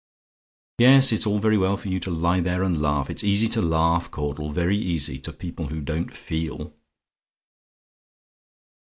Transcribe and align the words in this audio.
Yes, 0.79 1.11
it's 1.11 1.25
very 1.27 1.59
well 1.59 1.77
for 1.77 1.87
you 1.87 1.99
to 1.99 2.09
lie 2.09 2.39
there 2.39 2.63
and 2.63 2.81
laugh; 2.81 3.07
it's 3.07 3.23
easy 3.23 3.47
to 3.49 3.61
laugh, 3.61 4.09
Caudle 4.09 4.49
very 4.51 4.75
easy, 4.75 5.19
to 5.19 5.31
people 5.31 5.67
who 5.67 5.79
don't 5.79 6.11
feel. 6.11 6.73